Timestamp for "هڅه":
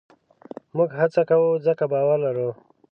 0.99-1.21